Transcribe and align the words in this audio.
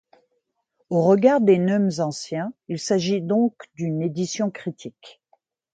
Au 0.89 1.03
regard 1.03 1.41
des 1.41 1.59
neumes 1.59 1.91
anciens, 1.99 2.53
il 2.69 2.79
s'agit 2.79 3.21
donc 3.21 3.53
d'une 3.75 4.01
édition 4.01 4.49
critique. 4.49 5.21